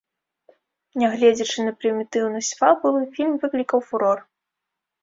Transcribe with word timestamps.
Нягледзячы 1.01 1.67
на 1.67 1.73
прымітыўнасць 1.81 2.53
фабулы, 2.63 3.01
фільм 3.21 3.33
выклікаў 3.47 3.79
фурор. 3.93 4.17